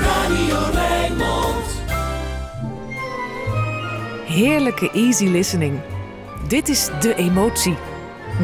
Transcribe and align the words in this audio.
Radio 0.00 0.56
Rijnmond. 0.72 1.66
Heerlijke 4.26 4.90
easy 4.90 5.26
listening. 5.26 5.80
Dit 6.48 6.68
is 6.68 6.88
De 7.00 7.14
Emotie 7.14 7.76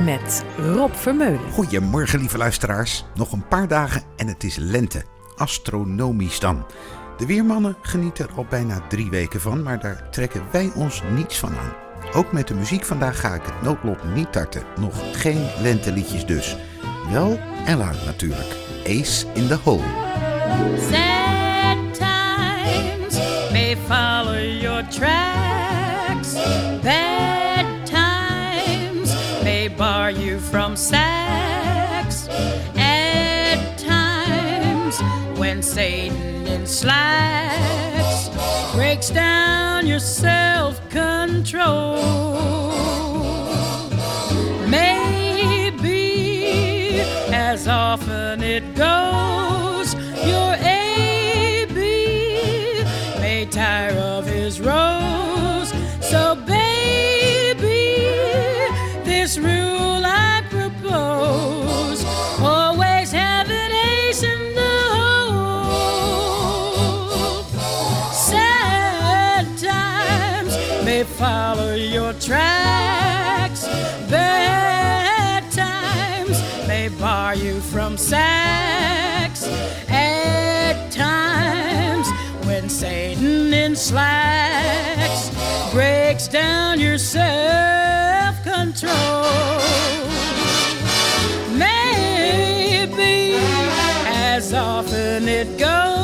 met 0.05 0.45
Rob 0.57 0.95
Vermeulen. 0.95 1.53
Goedemorgen, 1.53 2.19
lieve 2.19 2.39
luisteraars. 2.39 3.05
Nog 3.15 3.33
een 3.33 3.49
paar 3.49 3.69
dagen 3.69 4.03
en 4.17 4.27
het 4.27 4.45
is 4.45 4.57
lente. 4.57 5.03
Astronomisch 5.37 6.41
dan. 6.41 6.67
De 7.17 7.27
weermannen 7.27 7.77
genieten 7.83 8.29
er 8.29 8.35
al 8.35 8.47
bijna 8.49 8.87
drie 8.89 9.11
weken 9.11 9.41
van, 9.41 9.63
maar 9.63 9.81
daar 9.81 10.11
trekken 10.11 10.43
wij 10.51 10.71
ons 10.75 11.03
niets 11.15 11.39
van 11.39 11.51
aan. 11.51 11.73
Ook 12.15 12.33
met 12.33 12.49
de 12.49 12.55
muziek 12.55 12.85
vandaag 12.85 13.21
ga 13.21 13.35
ik 13.35 13.43
het 13.45 13.63
noodlot 13.63 14.15
niet 14.15 14.33
tarten. 14.33 14.63
Nog 14.81 14.95
geen 15.13 15.49
lenteliedjes 15.61 16.27
dus. 16.27 16.57
Wel 17.11 17.39
en 17.67 17.79
laat 17.79 18.05
natuurlijk. 18.05 18.68
Ace 18.89 19.25
in 19.37 19.49
the 19.49 19.57
Hole. 19.59 19.85
Sad 20.89 21.95
times 21.95 23.19
may 23.53 23.75
follow 23.75 24.39
your 24.39 24.83
tracks. 24.85 26.33
Bad 26.83 27.87
times 27.87 29.15
may 29.45 29.69
bar 29.69 30.11
you 30.11 30.41
from 30.41 30.75
sex. 30.75 32.29
At 32.77 33.77
times 33.77 34.99
when 35.39 35.61
Satan 35.63 36.47
in 36.47 36.67
slacks 36.67 38.31
breaks 38.75 39.11
down 39.11 39.87
your 39.87 40.01
self 40.01 40.81
control. 40.89 41.99
Maybe 44.67 45.19
as 47.31 47.69
often 47.69 48.43
it 48.43 48.68
goes, 48.79 49.95
your 50.25 50.55
AB 50.55 51.75
may 53.19 53.45
tire 53.51 53.99
of 53.99 54.25
his 54.25 54.61
rose. 54.61 55.73
So, 56.01 56.37
baby, 56.47 58.07
this 59.05 59.37
rule 59.37 60.03
I 60.07 60.45
propose 60.49 62.05
always 62.41 63.11
have 63.11 63.51
an 63.51 63.73
ace 63.73 64.23
in 64.23 64.55
the 64.55 64.79
hole. 64.95 66.23
Sad 68.13 69.45
times 69.59 70.57
may 70.85 71.03
follow 71.03 71.75
your 71.75 72.13
tracks. 72.13 72.88
May 76.69 76.89
bar 76.89 77.35
you 77.35 77.61
from 77.61 77.97
sex. 77.97 79.49
At 79.89 80.91
times 80.91 82.07
when 82.47 82.69
Satan 82.69 83.55
in 83.55 83.75
slacks 83.75 85.31
breaks 85.73 86.29
down 86.29 86.79
your 86.79 86.99
self 86.99 88.37
control. 88.43 89.63
Maybe 91.57 93.39
as 94.07 94.53
often 94.53 95.27
it 95.27 95.59
goes, 95.59 95.98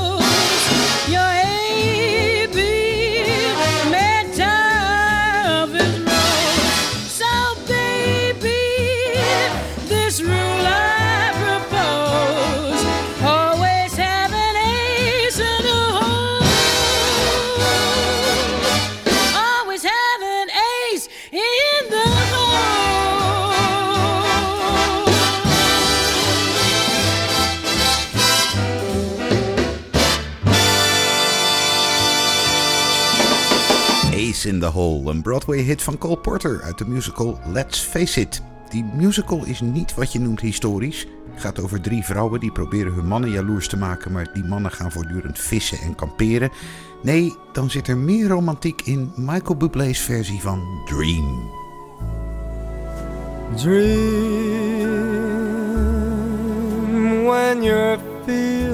the 34.65 34.71
Hole, 34.71 35.11
een 35.11 35.23
Broadway-hit 35.23 35.83
van 35.83 35.99
Cole 35.99 36.19
Porter 36.19 36.63
uit 36.63 36.79
de 36.79 36.89
musical 36.89 37.39
Let's 37.53 37.81
Face 37.81 38.21
It. 38.21 38.43
Die 38.69 38.85
musical 38.85 39.45
is 39.45 39.61
niet 39.61 39.95
wat 39.95 40.13
je 40.13 40.21
noemt 40.21 40.41
historisch. 40.41 41.07
Het 41.31 41.41
gaat 41.41 41.61
over 41.61 41.81
drie 41.81 42.05
vrouwen 42.05 42.41
die 42.41 42.53
proberen 42.53 42.93
hun 42.93 43.07
mannen 43.07 43.31
jaloers 43.31 43.69
te 43.69 43.77
maken, 43.77 44.13
maar 44.13 44.31
die 44.33 44.45
mannen 44.45 44.71
gaan 44.71 44.93
voortdurend 44.93 45.39
vissen 45.39 45.79
en 45.79 45.95
kamperen. 45.95 46.51
Nee, 47.03 47.37
dan 47.53 47.71
zit 47.71 47.89
er 47.89 47.97
meer 47.97 48.29
romantiek 48.29 48.83
in 48.83 49.13
Michael 49.17 49.57
Bublé's 49.57 50.01
versie 50.01 50.41
van 50.41 50.83
Dream. 50.85 51.51
Dream 53.57 54.05
when 57.25 57.63
you're 57.63 57.99
feeling 58.25 58.74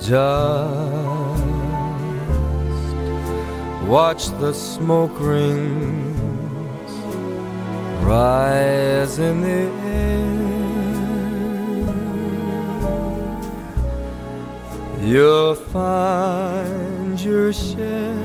Just 0.00 0.10
watch 3.86 4.28
the 4.40 4.54
smoke 4.54 5.12
rings 5.20 6.20
rise 8.02 9.18
in 9.18 9.42
the 9.42 9.70
air. 9.86 10.49
You'll 15.02 15.54
find 15.54 17.18
your 17.18 17.54
share 17.54 18.20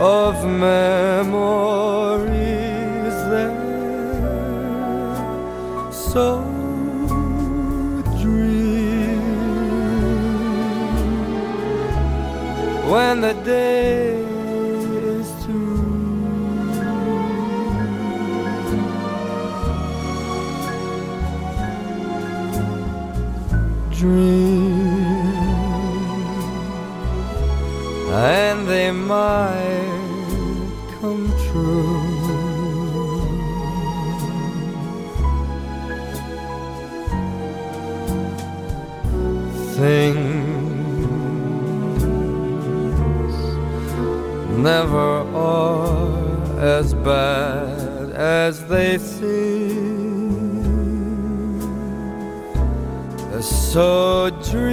of 0.00 0.44
memories 0.46 1.44
there. 3.30 3.52
So 5.92 6.40
dream 8.22 9.20
when 12.90 13.20
the 13.20 13.34
day 13.44 14.23
Dream 24.04 24.84
and 28.12 28.68
they 28.68 28.90
might 28.90 29.88
come 31.00 31.32
true. 31.46 32.02
Things 39.72 40.54
never 44.58 45.12
are 45.34 46.60
as 46.60 46.92
bad 46.92 48.10
as 48.10 48.66
they 48.66 48.98
seem. 48.98 50.23
So 53.40 54.30
dream, 54.42 54.70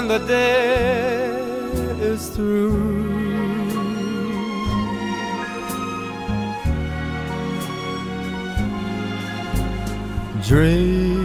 When 0.00 0.08
the 0.08 0.26
day 0.26 1.30
is 2.00 2.28
through. 2.30 2.70
Dream 10.48 11.20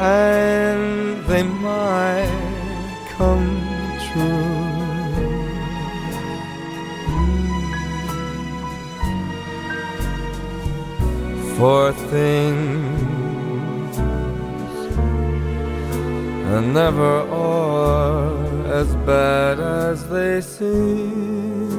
and 0.00 1.24
they 1.26 1.44
might 1.44 2.32
come 3.16 3.48
true. 4.06 4.58
for 11.58 11.92
things 11.92 12.77
and 16.58 16.74
never 16.74 17.20
are 17.30 18.66
as 18.66 18.88
bad 19.06 19.60
as 19.60 20.08
they 20.08 20.40
seem. 20.40 21.70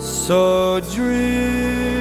So 0.00 0.80
dream, 0.94 1.97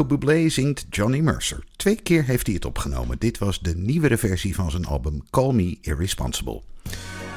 Michael 0.00 0.18
Bublé 0.18 0.48
zingt 0.48 0.86
Johnny 0.90 1.20
Mercer. 1.20 1.64
Twee 1.76 1.96
keer 2.02 2.24
heeft 2.24 2.46
hij 2.46 2.54
het 2.54 2.64
opgenomen. 2.64 3.18
Dit 3.18 3.38
was 3.38 3.60
de 3.60 3.76
nieuwere 3.76 4.16
versie 4.16 4.54
van 4.54 4.70
zijn 4.70 4.86
album 4.86 5.22
Call 5.30 5.52
Me 5.52 5.78
Irresponsible. 5.80 6.62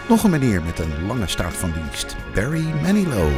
Nog 0.10 0.24
een 0.24 0.30
meneer 0.30 0.62
met 0.64 0.80
een 0.80 1.06
lange 1.08 1.28
staart 1.28 1.54
van 1.54 1.72
dienst. 1.72 2.16
Barry 2.34 2.66
Manilow. 2.82 3.32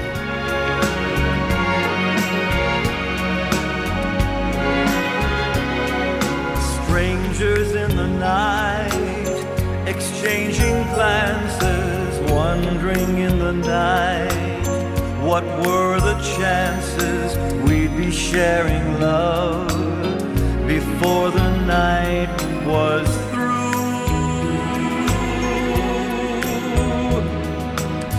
Strangers 6.83 7.71
in 7.71 7.95
the 7.95 8.07
night, 8.19 9.45
exchanging 9.85 10.85
glances, 10.93 12.31
wondering 12.31 13.17
in 13.17 13.37
the 13.37 13.53
night. 13.53 14.67
What 15.21 15.43
were 15.65 15.99
the 15.99 16.15
chances 16.37 17.44
sharing 18.15 18.99
love 19.01 19.67
before 20.65 21.31
the 21.31 21.49
night 21.65 22.31
was 22.65 23.07
through? 23.31 23.65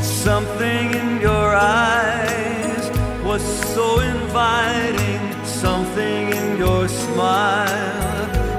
Something 0.03 0.93
in 0.93 1.21
your 1.21 1.49
eyes 1.55 2.91
was 3.25 3.43
so 3.75 4.01
inviting, 4.01 5.45
something 5.45 6.29
in 6.41 6.59
your 6.59 6.89
smile 6.89 8.07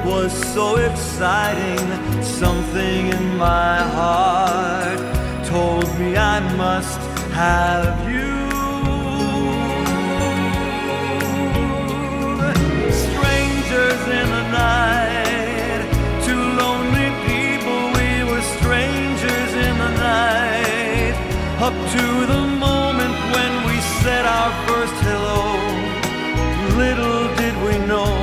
was 0.05 0.33
so 0.53 0.77
exciting, 0.77 1.87
something 2.23 3.09
in 3.09 3.37
my 3.37 3.77
heart 3.97 4.99
told 5.45 5.87
me 5.99 6.17
I 6.17 6.39
must 6.55 6.99
have 7.31 8.11
you. 8.11 8.16
Up 21.59 21.73
to 21.73 22.25
the 22.27 22.45
moment 22.59 23.15
when 23.33 23.65
we 23.65 23.81
said 24.03 24.27
our 24.27 24.51
first 24.67 24.93
hello, 25.01 25.57
little 26.77 27.35
did 27.35 27.55
we 27.65 27.83
know. 27.87 28.13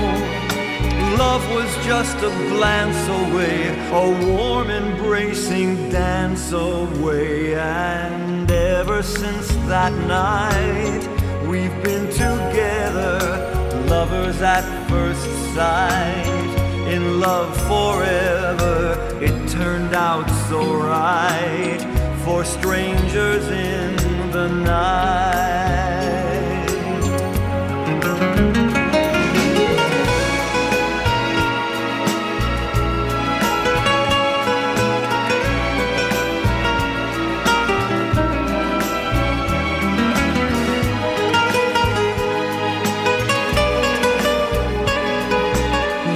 Love 1.19 1.45
was 1.51 1.85
just 1.85 2.17
a 2.19 2.31
glance 2.51 3.09
away, 3.09 3.75
a 3.91 4.31
warm 4.31 4.71
embracing 4.71 5.91
dance 5.91 6.53
away. 6.53 7.57
And 7.57 8.49
ever 8.49 9.03
since 9.03 9.49
that 9.67 9.93
night, 10.07 11.03
we've 11.49 11.83
been 11.83 12.07
together, 12.11 13.19
lovers 13.89 14.41
at 14.43 14.65
first 14.89 15.27
sight. 15.57 16.55
In 16.87 17.19
love 17.19 17.53
forever, 17.67 18.97
it 19.21 19.49
turned 19.49 19.93
out 19.93 20.31
so 20.49 20.73
right 20.77 21.64
for 22.25 22.43
strangers 22.43 23.47
in 23.49 23.95
the 24.31 24.49
night. 24.49 25.45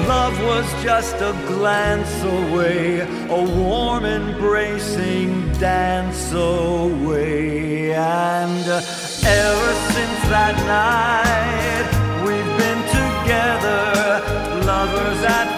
Love 0.08 0.42
was 0.42 0.82
just 0.82 1.16
a 1.16 1.32
glance 1.46 2.22
away, 2.22 3.00
a 3.28 3.42
warm 3.60 4.06
embracing 4.06 5.27
dance 5.58 6.32
away. 6.32 7.92
And 7.94 8.64
uh, 8.68 8.76
ever 8.78 9.72
since 9.92 10.20
that 10.30 10.56
night, 10.66 11.88
we've 12.24 12.52
been 12.62 12.82
together, 12.94 14.64
lovers 14.64 15.24
at 15.24 15.57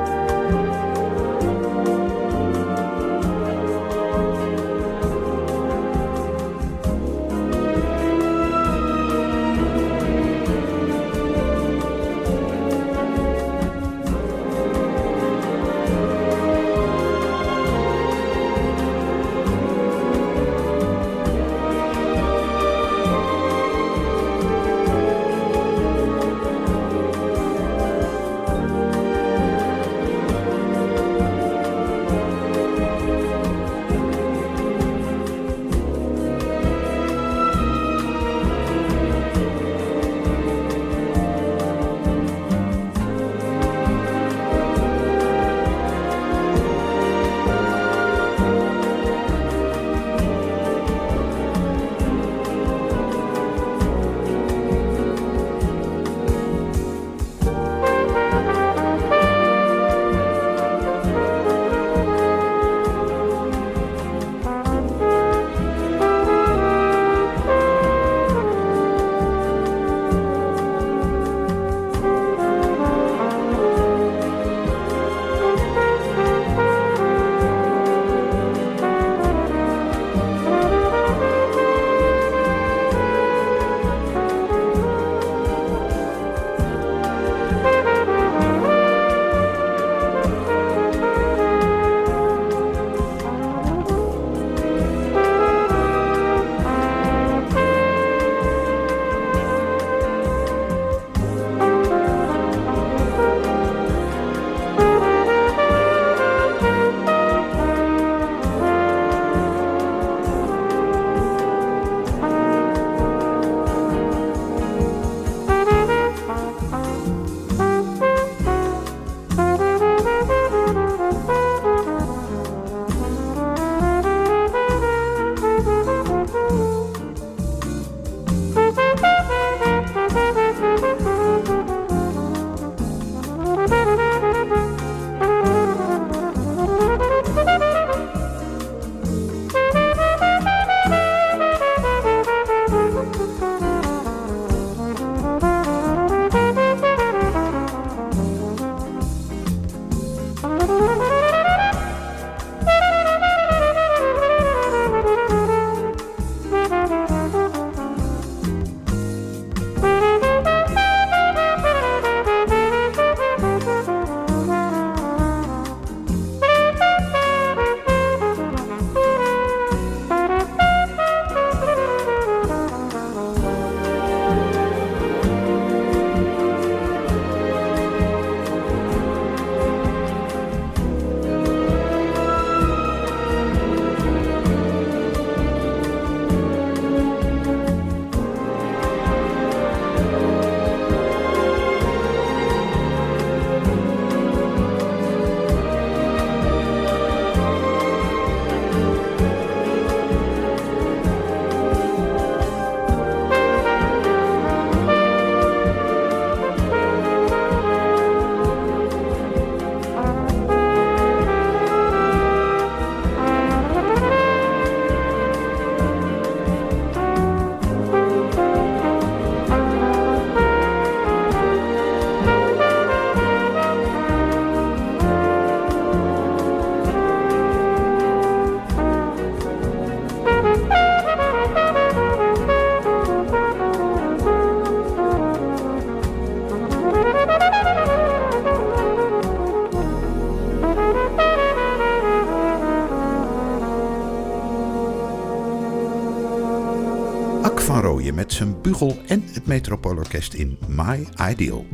Bugel 248.61 248.97
en 249.07 249.23
het 249.31 249.47
Metropoolorkest 249.47 250.33
in 250.33 250.57
My 250.67 251.07
Ideal. 251.31 251.65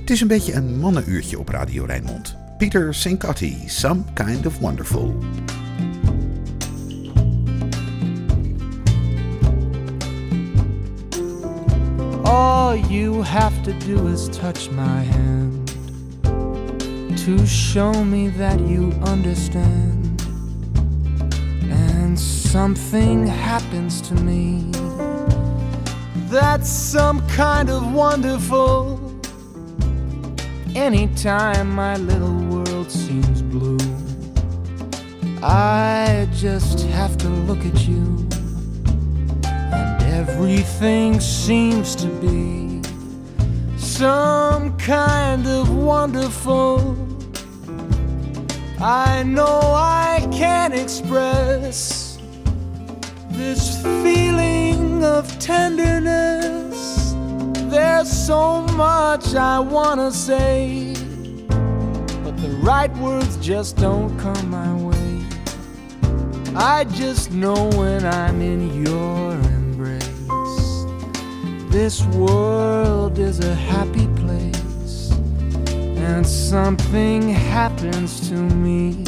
Het 0.00 0.10
is 0.10 0.20
een 0.20 0.28
beetje 0.28 0.52
een 0.52 0.78
mannenuurtje 0.78 1.38
op 1.38 1.48
Radio 1.48 1.84
Rijnmond. 1.84 2.36
Peter 2.58 2.94
Cincotti, 2.94 3.56
Some 3.66 4.02
Kind 4.14 4.46
of 4.46 4.58
Wonderful. 4.58 5.16
All 12.22 12.78
you 12.88 13.24
have 13.24 13.62
to 13.62 13.72
do 13.86 14.06
is 14.06 14.28
touch 14.28 14.70
my 14.70 15.04
hand 15.04 15.52
to 17.24 17.46
show 17.46 18.04
me 18.04 18.30
that 18.30 18.58
you 18.60 18.92
understand. 19.04 20.22
And 21.70 22.18
something 22.18 23.26
happens 23.26 24.00
to 24.08 24.14
me 24.14 24.81
that's 26.32 26.70
some 26.70 27.20
kind 27.28 27.68
of 27.68 27.92
wonderful. 27.92 28.98
Anytime 30.74 31.74
my 31.74 31.96
little 31.98 32.34
world 32.46 32.90
seems 32.90 33.42
blue, 33.42 33.76
I 35.42 36.26
just 36.32 36.86
have 36.88 37.18
to 37.18 37.28
look 37.28 37.66
at 37.66 37.86
you 37.86 38.26
and 39.44 40.02
everything 40.04 41.20
seems 41.20 41.94
to 41.96 42.06
be 42.06 42.80
some 43.76 44.74
kind 44.78 45.46
of 45.46 45.68
wonderful. 45.68 46.96
I 48.80 49.22
know 49.22 49.60
I 49.76 50.26
can't 50.32 50.72
express 50.72 52.01
this 53.42 53.82
feeling 54.02 55.04
of 55.04 55.24
tenderness. 55.38 57.14
There's 57.74 58.10
so 58.10 58.62
much 58.84 59.34
I 59.34 59.58
wanna 59.58 60.12
say, 60.12 60.94
but 62.24 62.36
the 62.44 62.52
right 62.70 62.94
words 62.98 63.36
just 63.38 63.76
don't 63.76 64.16
come 64.18 64.44
my 64.48 64.72
way. 64.88 65.14
I 66.54 66.84
just 66.84 67.32
know 67.32 67.60
when 67.80 68.04
I'm 68.06 68.40
in 68.40 68.62
your 68.86 69.32
embrace. 69.58 70.68
This 71.76 72.04
world 72.22 73.18
is 73.18 73.40
a 73.40 73.54
happy 73.54 74.06
place, 74.22 75.10
and 76.08 76.24
something 76.26 77.20
happens 77.28 78.28
to 78.28 78.36
me. 78.66 79.04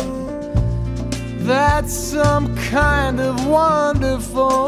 That's 1.50 1.92
some 1.92 2.44
kind 2.56 3.20
of 3.20 3.34
wonderful. 3.46 3.93
I 4.14 4.63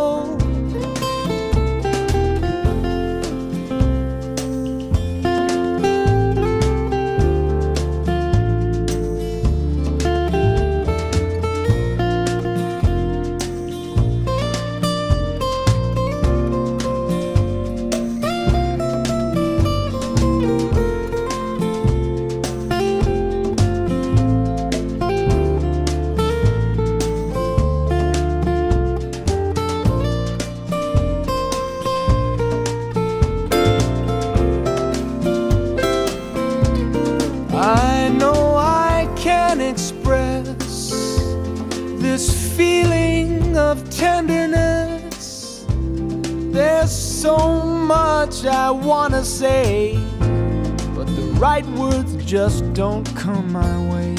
just 52.27 52.73
don't 52.75 53.07
come 53.15 53.53
my 53.53 53.79
way. 53.89 54.17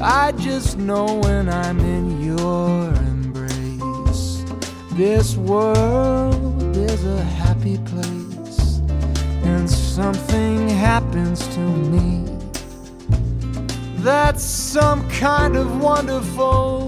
I 0.00 0.32
just 0.32 0.78
know 0.78 1.20
when 1.20 1.50
I'm 1.50 1.78
in 1.78 2.22
your 2.22 2.88
embrace. 2.94 4.42
This 4.92 5.36
world 5.36 6.74
is 6.74 7.04
a 7.04 7.22
happy 7.22 7.76
place 7.78 8.78
and 9.44 9.68
something 9.68 10.70
happens 10.70 11.46
to 11.54 11.60
me 11.60 12.24
that's 14.04 14.42
some 14.42 15.08
kind 15.08 15.56
of 15.56 15.80
wonderful 15.80 16.83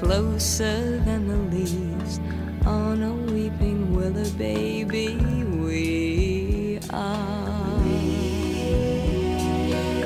Closer 0.00 0.98
than 1.06 1.26
the 1.26 1.56
leaves 1.56 2.20
on 2.66 3.02
a 3.02 3.14
weeping 3.32 3.94
willow, 3.96 4.28
baby, 4.36 5.16
we 5.44 6.78
are. 6.90 7.80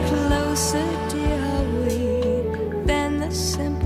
Closer, 0.07 0.87
dear, 1.09 1.42
are 1.42 1.64
we 1.83 2.85
than 2.87 3.18
the 3.18 3.31
simple 3.33 3.79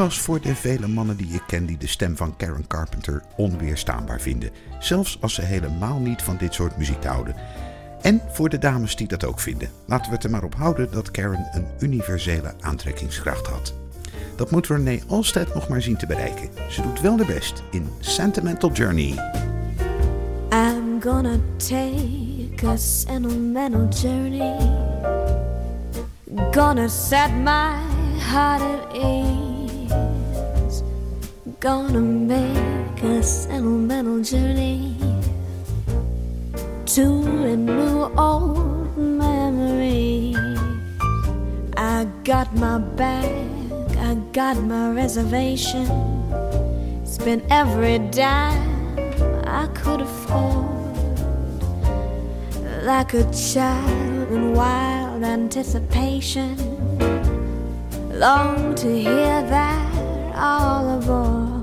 was 0.00 0.20
voor 0.20 0.40
de 0.40 0.54
vele 0.54 0.88
mannen 0.88 1.16
die 1.16 1.34
ik 1.34 1.42
ken 1.46 1.66
die 1.66 1.76
de 1.76 1.86
stem 1.86 2.16
van 2.16 2.36
Karen 2.36 2.66
Carpenter 2.66 3.22
onweerstaanbaar 3.36 4.20
vinden. 4.20 4.50
Zelfs 4.78 5.18
als 5.20 5.34
ze 5.34 5.42
helemaal 5.42 5.98
niet 5.98 6.22
van 6.22 6.36
dit 6.36 6.54
soort 6.54 6.76
muziek 6.76 7.04
houden. 7.04 7.34
En 8.02 8.20
voor 8.32 8.48
de 8.48 8.58
dames 8.58 8.96
die 8.96 9.08
dat 9.08 9.24
ook 9.24 9.40
vinden. 9.40 9.70
Laten 9.86 10.06
we 10.06 10.14
het 10.14 10.24
er 10.24 10.30
maar 10.30 10.44
op 10.44 10.54
houden 10.54 10.90
dat 10.90 11.10
Karen 11.10 11.48
een 11.52 11.66
universele 11.78 12.54
aantrekkingskracht 12.60 13.46
had. 13.46 13.74
Dat 14.36 14.50
moet 14.50 14.66
Renee 14.66 15.02
Alstead 15.06 15.54
nog 15.54 15.68
maar 15.68 15.82
zien 15.82 15.96
te 15.96 16.06
bereiken. 16.06 16.48
Ze 16.68 16.82
doet 16.82 17.00
wel 17.00 17.16
de 17.16 17.24
best 17.24 17.62
in 17.70 17.88
Sentimental 17.98 18.72
Journey. 18.72 19.14
I'm 20.52 21.02
gonna 21.02 21.38
take 21.56 22.66
a 22.66 22.76
sentimental 22.76 23.88
journey. 23.88 24.56
Gonna 26.50 26.88
set 26.88 27.30
my 27.30 27.72
heart 28.18 28.62
at 28.62 28.94
ease. 28.94 29.49
Gonna 31.60 32.00
make 32.00 33.02
a 33.02 33.22
sentimental 33.22 34.22
journey 34.22 34.96
to 36.86 37.22
renew 37.22 38.08
old 38.16 38.96
memories. 38.96 40.38
I 41.76 42.06
got 42.24 42.56
my 42.56 42.78
bag, 42.78 43.46
I 43.98 44.14
got 44.32 44.56
my 44.62 44.92
reservation. 44.92 45.84
Spent 47.04 47.44
every 47.50 47.98
dime 48.08 48.98
I 49.44 49.66
could 49.74 50.00
afford. 50.00 50.64
Like 52.84 53.12
a 53.12 53.30
child 53.34 54.32
in 54.32 54.54
wild 54.54 55.22
anticipation. 55.24 56.56
Long 58.18 58.74
to 58.76 58.88
hear 58.88 59.42
that 59.42 59.89
all 60.40 60.96
aboard. 60.96 61.59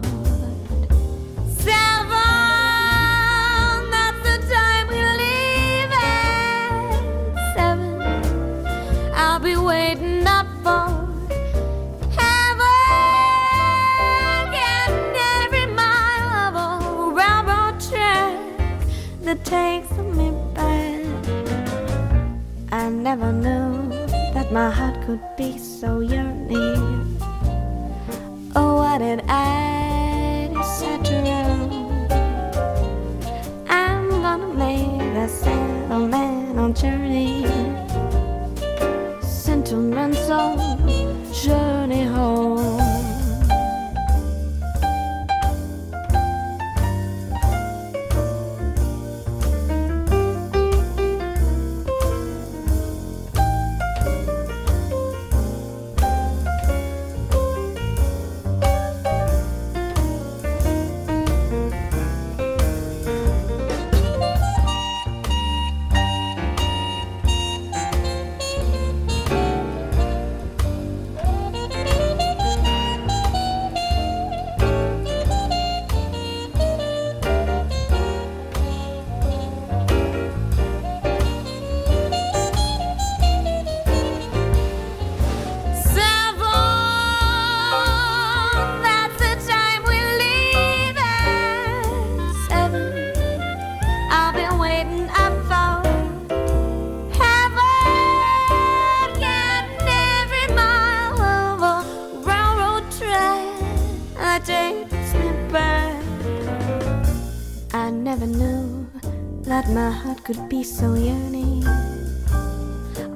That 109.58 109.70
my 109.74 109.89
heart 109.89 110.24
could 110.24 110.48
be 110.48 110.62
so 110.62 110.93
yearning. 110.93 111.63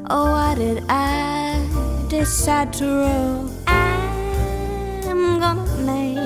Oh, 0.09 0.31
why 0.33 0.55
did 0.55 0.83
I 0.89 1.61
decide 2.09 2.73
to 2.81 2.85
roll? 2.85 3.45
I'm 3.67 5.39
gonna 5.39 5.69
make 5.85 6.17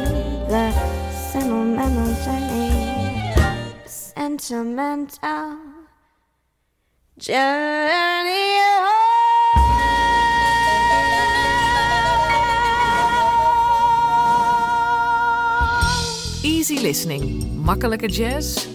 the 0.48 0.72
sentimental 1.12 2.16
journey. 2.24 3.36
Sentimental 3.86 5.58
journey. 7.20 8.56
Easy 16.44 16.80
listening, 16.80 17.26
makkelijke 17.68 18.08
jazz 18.08 18.75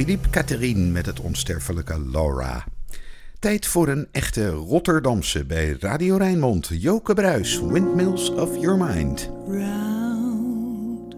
Philippe 0.00 0.30
Catherine 0.30 0.90
met 0.90 1.06
het 1.06 1.20
onsterfelijke 1.20 2.00
Laura. 2.12 2.64
Tijd 3.38 3.66
voor 3.66 3.88
een 3.88 4.08
echte 4.10 4.48
Rotterdamse 4.48 5.44
bij 5.44 5.76
Radio 5.80 6.16
Rijnmond. 6.16 6.70
Joke 6.72 7.14
Bruis, 7.14 7.60
Windmills 7.60 8.30
of 8.30 8.56
Your 8.56 8.76
Mind. 8.76 9.30
round 9.46 11.14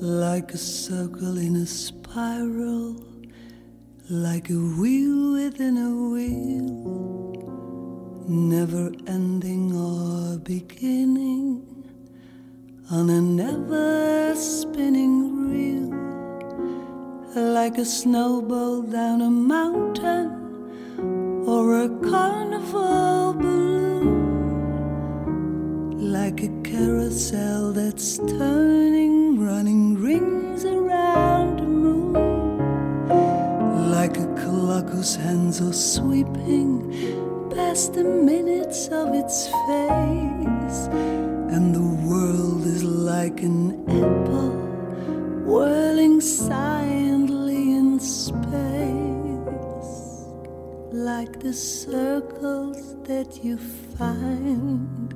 like 0.00 0.54
a 0.54 0.56
circle 0.56 1.40
in 1.40 1.56
a 1.56 1.64
spiral, 1.64 2.94
like 4.08 4.52
a 4.52 4.58
wheel 4.80 5.32
within 5.32 5.76
a 5.76 6.10
wheel, 6.12 6.64
never 8.26 8.94
ending 9.04 9.74
or 9.74 10.40
beginning 10.42 11.62
on 12.90 13.10
a 13.10 13.20
never 13.20 14.34
spinning 14.36 15.50
reel, 15.50 15.91
like 17.34 17.78
a 17.78 17.84
snowball 17.84 18.82
down 18.82 19.22
a 19.22 19.30
mountain 19.30 20.28
or 21.46 21.84
a 21.84 21.88
carnival 22.10 23.32
balloon. 23.32 24.12
Like 26.12 26.42
a 26.42 26.48
carousel 26.62 27.72
that's 27.72 28.18
turning, 28.18 29.40
running 29.40 29.94
rings 29.94 30.66
around 30.66 31.60
the 31.60 31.64
moon, 31.64 33.08
like 33.90 34.18
a 34.18 34.26
clock 34.34 34.90
whose 34.90 35.16
hands 35.16 35.62
are 35.62 35.72
sweeping 35.72 36.90
past 37.50 37.94
the 37.94 38.04
minutes 38.04 38.88
of 38.88 39.14
its 39.14 39.46
face, 39.46 40.88
and 41.54 41.74
the 41.74 41.88
world 42.06 42.66
is 42.66 42.84
like 42.84 43.40
an 43.40 43.72
apple 43.88 44.50
whirling 45.46 45.91
like 51.04 51.40
the 51.40 51.52
circles 51.52 52.94
that 53.02 53.42
you 53.42 53.58
find 53.98 55.12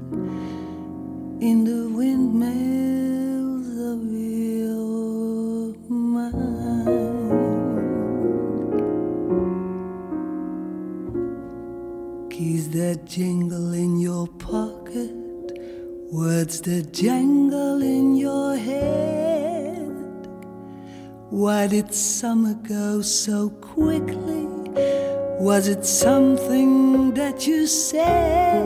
in 1.40 1.62
the 1.62 1.88
windmills 1.96 3.68
of 3.92 4.02
your 4.12 5.76
mind. 5.88 6.32
Keys 12.32 12.68
that 12.70 13.04
jingle 13.04 13.72
in 13.72 14.00
your 14.00 14.26
pocket, 14.26 15.12
words 16.10 16.60
that 16.62 16.92
jangle 16.92 17.80
in 17.80 18.16
your 18.16 18.56
head. 18.56 19.94
Why 21.30 21.68
did 21.68 21.94
summer 21.94 22.54
go 22.54 23.02
so 23.02 23.50
quickly? 23.50 24.45
Was 25.38 25.68
it 25.68 25.84
something 25.84 27.12
that 27.12 27.46
you 27.46 27.66
said? 27.66 28.64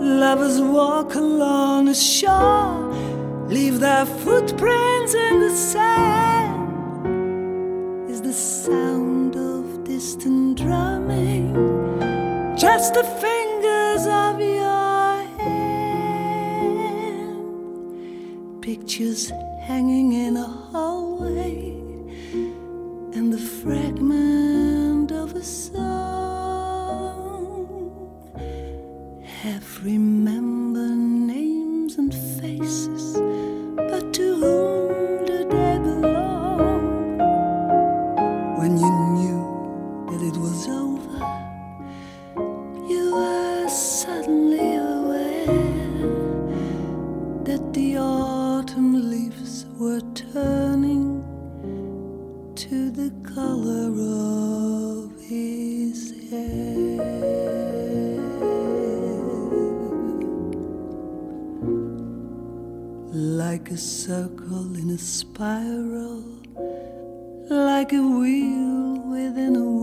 Lovers 0.00 0.58
walk 0.58 1.14
along 1.16 1.84
the 1.84 1.94
shore, 1.94 2.94
leave 3.46 3.78
their 3.78 4.06
footprints 4.06 5.14
in 5.14 5.40
the 5.40 5.50
sand. 5.50 7.10
Is 8.10 8.22
the 8.22 8.32
sound 8.32 9.36
of 9.36 9.84
distant 9.84 10.56
drumming 10.60 11.52
just 12.56 12.94
the 12.94 13.04
fingers 13.04 14.06
of 14.06 14.40
your 14.40 15.24
hand? 15.38 16.62
Pictures 18.62 19.30
hanging 19.60 20.14
in 20.14 20.38
a 20.38 20.46
the 20.46 21.05
fragment 23.96 25.10
of 25.10 25.34
a 25.34 25.42
song 25.42 25.86
half 29.42 29.82
remember 29.84 30.88
names 30.88 31.96
and 31.96 32.14
faces, 32.14 33.16
but 33.76 34.12
to 34.12 34.34
whom 34.34 35.24
do 35.24 35.38
they 35.48 35.78
belong? 35.78 37.18
When 38.58 38.76
you 38.78 38.92
knew 39.16 39.40
that 40.10 40.22
it 40.22 40.36
was 40.36 40.68
over, 40.68 40.85
Like 63.66 63.74
a 63.74 63.78
circle 63.78 64.76
in 64.76 64.90
a 64.90 64.98
spiral, 64.98 66.22
like 67.50 67.92
a 67.92 68.00
wheel 68.00 69.00
within 69.10 69.56
a 69.56 69.75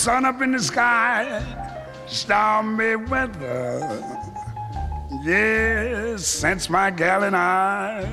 sun 0.00 0.24
up 0.24 0.40
in 0.40 0.52
the 0.52 0.58
sky. 0.58 1.44
Stormy 2.06 2.96
weather. 2.96 3.80
Yes, 5.22 6.26
since 6.26 6.70
my 6.70 6.90
gal 6.90 7.24
and 7.24 7.36
I 7.36 8.06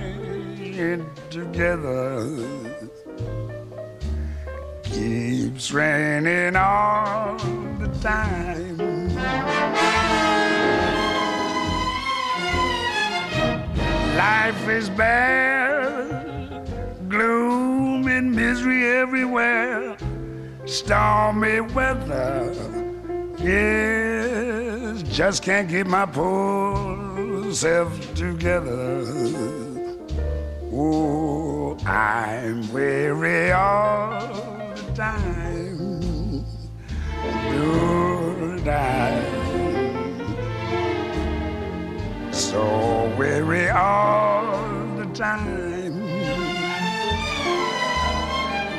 together. 1.29 2.27
Keeps 4.83 5.71
raining 5.71 6.57
all 6.57 7.37
the 7.79 7.87
time. 8.01 8.77
Life 14.17 14.67
is 14.67 14.89
bad, 14.89 16.67
gloom 17.07 18.07
and 18.09 18.35
misery 18.35 18.85
everywhere. 18.85 19.96
Stormy 20.67 21.61
weather. 21.61 22.53
Yes, 23.39 25.01
just 25.03 25.43
can't 25.43 25.69
get 25.69 25.87
my 25.87 26.05
poor 26.05 27.51
self 27.53 28.13
together. 28.13 29.03
Oh, 30.73 31.77
I'm 31.85 32.71
weary 32.71 33.51
all 33.51 34.19
the 34.75 34.93
time. 34.93 36.45
Good 37.51 38.37
so 42.31 43.13
weary 43.17 43.69
all 43.69 44.95
the 44.97 45.05
time. 45.13 45.56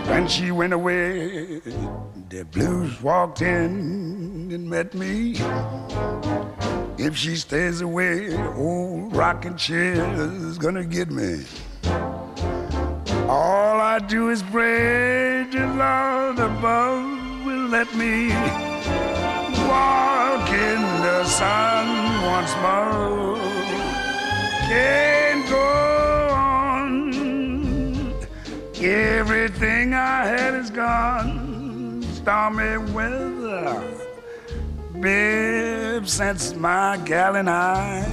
When 0.08 0.26
she 0.26 0.50
went 0.50 0.72
away, 0.72 1.60
the 2.30 2.44
blues 2.50 3.00
walked 3.02 3.42
in 3.42 4.50
and 4.52 4.68
met 4.68 4.94
me. 4.94 5.36
If 6.98 7.16
she 7.16 7.36
stays 7.36 7.80
away, 7.80 8.36
old 8.56 9.14
rocking 9.14 9.56
chair's 9.56 10.58
gonna 10.58 10.84
get 10.84 11.10
me. 11.10 11.44
All 13.28 13.80
I 13.80 13.98
do 13.98 14.30
is 14.30 14.42
pray 14.42 15.44
the 15.52 15.66
Lord 15.66 16.38
above 16.38 17.44
will 17.44 17.68
let 17.68 17.94
me 17.94 18.30
walk 19.68 20.48
in 20.50 20.80
the 21.06 21.24
sun 21.24 21.86
once 22.24 22.54
more. 22.62 23.36
Can't 24.68 25.27
Everything 28.80 29.92
I 29.92 30.24
had 30.24 30.54
is 30.54 30.70
gone. 30.70 32.02
Stormy 32.14 32.78
weather. 32.92 33.82
Babe, 35.00 36.06
since 36.06 36.54
my 36.54 36.96
gal 37.04 37.34
and 37.34 37.50
I 37.50 38.06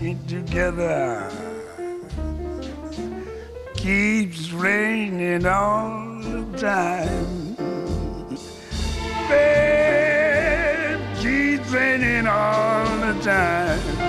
ain't 0.00 0.28
together. 0.28 1.28
Keeps 3.74 4.52
raining 4.52 5.44
all 5.44 6.20
the 6.22 6.44
time. 6.56 7.56
Babe, 9.28 11.00
keeps 11.16 11.68
raining 11.70 12.28
all 12.28 12.84
the 12.98 13.20
time. 13.22 13.99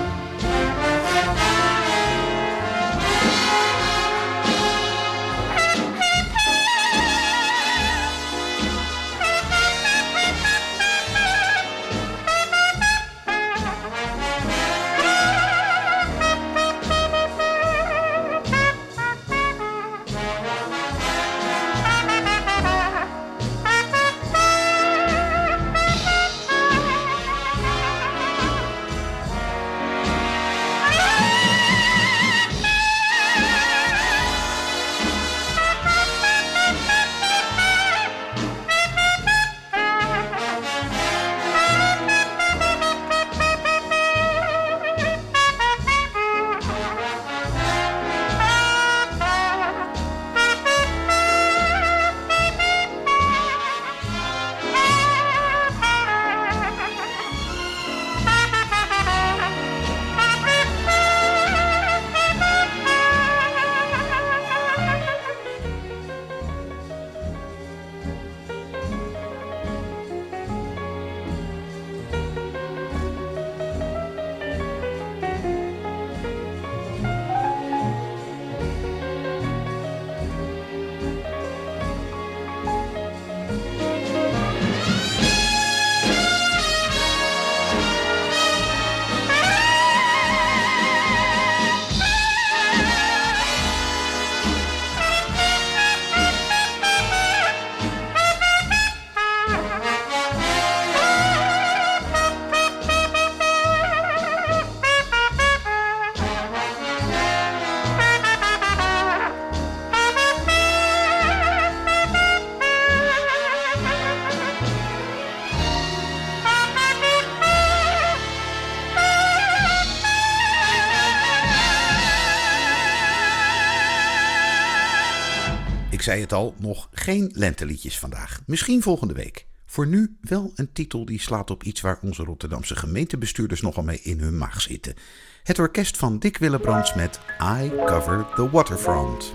Ik 126.02 126.08
zei 126.08 126.20
het 126.20 126.32
al, 126.32 126.54
nog 126.58 126.88
geen 126.92 127.30
lenteliedjes 127.34 127.98
vandaag. 127.98 128.40
Misschien 128.46 128.82
volgende 128.82 129.14
week. 129.14 129.46
Voor 129.66 129.86
nu 129.86 130.16
wel 130.20 130.52
een 130.54 130.72
titel 130.72 131.04
die 131.04 131.20
slaat 131.20 131.50
op 131.50 131.62
iets 131.62 131.80
waar 131.80 131.98
onze 132.02 132.24
Rotterdamse 132.24 132.76
gemeentebestuurders 132.76 133.60
nogal 133.60 133.82
mee 133.82 134.00
in 134.02 134.20
hun 134.20 134.38
maag 134.38 134.60
zitten. 134.60 134.94
Het 135.42 135.58
orkest 135.58 135.96
van 135.96 136.18
Dick 136.18 136.38
Willebrands 136.38 136.94
met 136.94 137.20
I 137.42 137.70
Cover 137.86 138.26
the 138.34 138.50
Waterfront. 138.50 139.34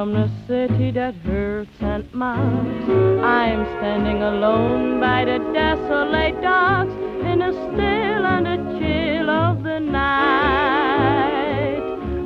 From 0.00 0.14
the 0.14 0.30
city 0.48 0.90
that 0.90 1.14
hurts 1.16 1.78
and 1.80 2.10
mocks. 2.14 2.88
I'm 3.22 3.66
standing 3.76 4.22
alone 4.22 4.98
by 4.98 5.26
the 5.26 5.38
desolate 5.52 6.40
docks 6.40 6.94
in 7.30 7.40
the 7.40 7.52
still 7.52 8.24
and 8.24 8.46
the 8.46 8.56
chill 8.78 9.28
of 9.28 9.62
the 9.62 9.78
night. 9.78 11.02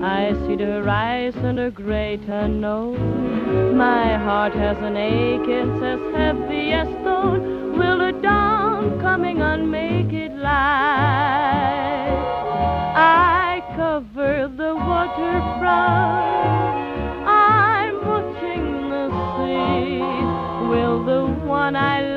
I 0.04 0.34
see 0.46 0.54
the 0.54 0.84
rise 0.84 1.34
and 1.34 1.58
the 1.58 1.72
great 1.72 2.22
unknown. 2.28 3.76
My 3.76 4.18
heart 4.18 4.52
has 4.52 4.78
an 4.78 4.96
ache, 4.96 5.48
it's 5.48 5.82
as 5.82 5.98
heavy 6.14 6.70
as 6.70 6.86
stone. 7.00 7.76
Will 7.76 7.98
the 7.98 8.12
dawn 8.22 9.00
coming 9.00 9.42
on 9.42 9.68
make 9.68 10.12
it 10.12 10.30
light? 10.30 10.54
I 12.94 13.60
cover 13.74 14.46
the 14.46 14.76
waterfront. 14.76 16.63
I 21.76 22.13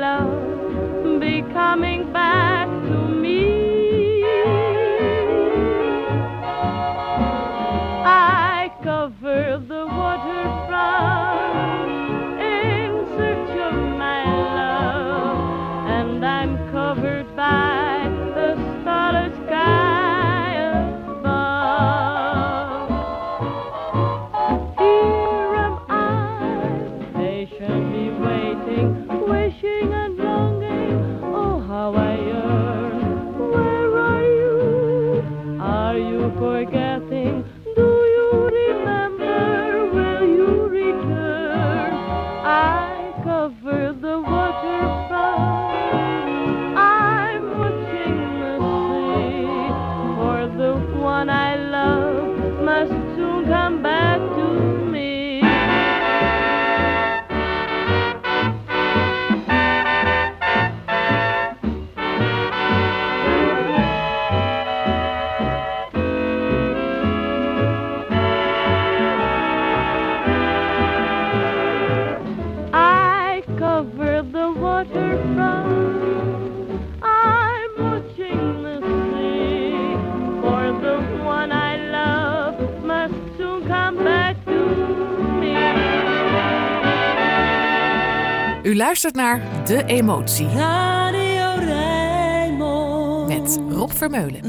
luistert 88.78 89.14
naar 89.14 89.42
De 89.64 89.84
Emotie 89.84 90.48
Radio 90.48 91.54
Rijnmond. 91.58 93.28
met 93.28 93.60
Rob 93.70 93.90
Vermeulen. 93.90 94.40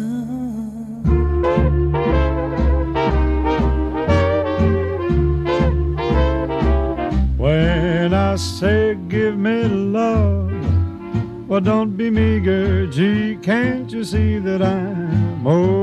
When 7.38 8.14
I 8.14 8.38
say 8.38 8.98
give 9.08 9.36
me 9.36 9.68
love, 9.70 10.52
well, 11.48 11.62
don't 11.62 11.96
be 11.98 12.12
meager. 12.12 12.88
Gee, 12.92 13.38
can't 13.42 13.92
you 13.92 14.04
see 14.04 14.42
that 14.42 14.62
I'm 14.62 15.48
overeager? 15.48 15.79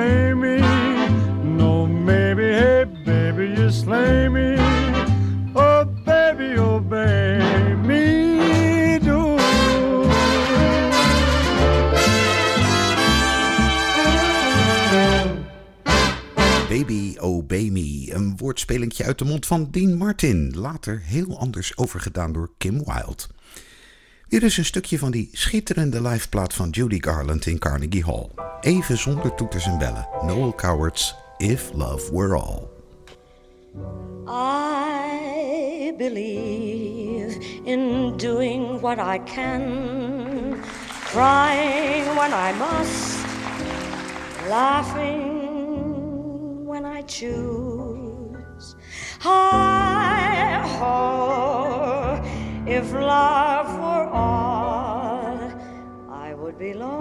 Baby. 0.00 0.60
No, 1.60 1.86
maybe, 1.86 2.46
hey, 2.60 2.84
baby, 3.04 3.46
you 3.56 3.70
slay 3.70 4.28
me. 4.28 4.56
Oh, 5.54 5.84
baby, 6.04 6.58
obey 6.58 7.74
me. 7.88 8.98
Do. 9.06 9.36
Baby 16.68 17.16
Obey 17.18 17.70
Me, 17.70 18.08
een 18.14 18.36
woordspelingje 18.36 19.04
uit 19.04 19.18
de 19.18 19.24
mond 19.24 19.46
van 19.46 19.68
Dean 19.70 19.96
Martin, 19.96 20.52
later 20.56 21.00
heel 21.04 21.38
anders 21.38 21.76
overgedaan 21.76 22.32
door 22.32 22.50
Kim 22.58 22.84
Wilde. 22.84 23.22
Hier 24.30 24.42
is 24.42 24.56
een 24.56 24.64
stukje 24.64 24.98
van 24.98 25.10
die 25.10 25.28
schitterende 25.32 26.02
liveplaat 26.02 26.54
van 26.54 26.68
Judy 26.68 26.98
Garland 27.00 27.46
in 27.46 27.58
Carnegie 27.58 28.04
Hall. 28.04 28.28
Even 28.60 28.98
zonder 28.98 29.34
toeters 29.34 29.66
en 29.66 29.78
bellen. 29.78 30.08
Noel 30.22 30.54
Cowards, 30.54 31.14
If 31.36 31.70
Love 31.72 32.12
Were 32.12 32.34
All. 32.34 32.68
I 34.28 35.94
believe 35.98 37.38
in 37.64 38.16
doing 38.16 38.80
what 38.80 38.98
I 38.98 39.20
can, 39.24 40.56
crying 41.04 42.04
when 42.04 42.32
I 42.32 42.52
must, 42.58 43.16
laughing 44.48 45.26
when 46.66 46.84
I 46.84 47.02
choose. 47.02 48.76
Hi 49.18 50.60
ho, 50.78 51.89
if 52.70 52.92
love 52.92 53.66
were 53.80 54.08
all, 54.12 55.52
I 56.08 56.34
would 56.34 56.56
be 56.56 56.72
lonely. 56.72 57.00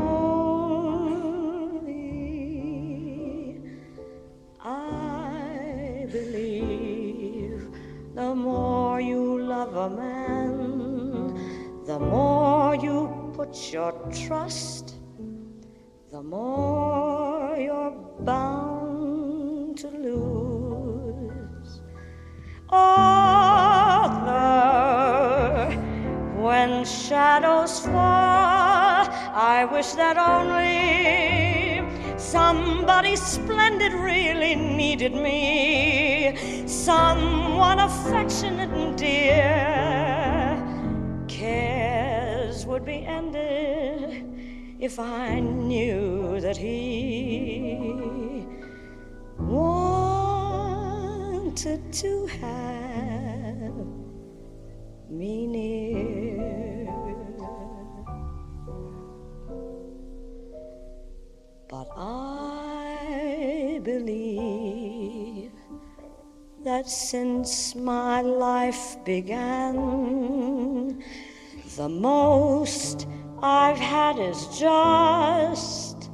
I 4.59 6.07
believe 6.11 7.70
the 8.15 8.34
more 8.34 8.99
you 8.99 9.43
love 9.43 9.76
a 9.76 9.89
man, 9.91 11.36
the 11.86 11.99
more 11.99 12.74
you 12.74 13.32
put 13.36 13.72
your 13.72 13.91
trust, 14.11 14.95
the 16.11 16.24
more 16.24 17.55
you're 17.59 17.91
bound 18.22 19.78
to 19.78 19.88
lose. 19.89 21.82
Although 22.72 23.59
when 26.49 26.83
shadows 26.83 27.79
fall, 27.81 29.05
I 29.53 29.67
wish 29.71 29.91
that 29.91 30.17
only 30.17 31.83
somebody 32.17 33.15
splendid 33.15 33.93
really 33.93 34.55
needed 34.55 35.13
me, 35.13 36.35
someone 36.65 37.77
affectionate 37.79 38.71
and 38.71 38.97
dear. 38.97 40.57
Cares 41.27 42.65
would 42.65 42.83
be 42.83 43.05
ended 43.05 44.25
if 44.79 44.99
I 44.99 45.39
knew 45.39 46.41
that 46.41 46.57
he 46.57 48.43
wanted 49.37 49.93
to 52.03 52.25
have 52.41 52.79
me 55.11 55.47
near. 55.47 56.18
That 66.80 66.89
since 66.89 67.75
my 67.75 68.21
life 68.21 68.95
began, 69.03 71.03
the 71.75 71.89
most 71.89 73.05
I've 73.41 73.77
had 73.77 74.17
is 74.17 74.47
just 74.57 76.09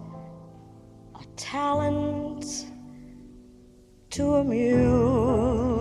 a 1.22 1.26
talent 1.36 2.66
to 4.10 4.24
amuse. 4.42 5.76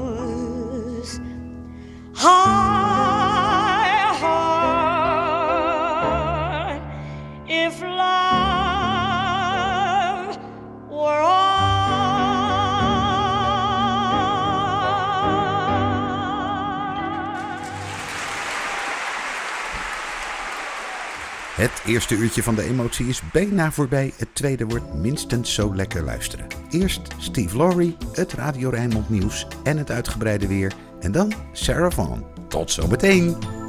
Het 21.64 21.82
eerste 21.86 22.14
uurtje 22.14 22.42
van 22.42 22.54
de 22.54 22.62
emotie 22.62 23.06
is 23.06 23.22
bijna 23.32 23.72
voorbij. 23.72 24.12
Het 24.16 24.28
tweede 24.32 24.66
wordt 24.66 24.94
minstens 24.94 25.54
zo 25.54 25.74
lekker 25.74 26.02
luisteren. 26.02 26.46
Eerst 26.70 27.00
Steve 27.18 27.56
Laurie, 27.56 27.96
het 28.12 28.32
Radio 28.32 28.68
Rijnmond 28.68 29.08
nieuws 29.08 29.46
en 29.62 29.76
het 29.76 29.90
uitgebreide 29.90 30.46
weer. 30.46 30.72
En 31.00 31.12
dan 31.12 31.32
Sarah 31.52 31.92
Vaughan. 31.92 32.26
Tot 32.48 32.70
zometeen! 32.70 33.63